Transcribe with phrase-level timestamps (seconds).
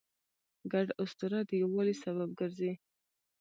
[0.71, 2.71] ګډ اسطوره د یووالي سبب ګرځي.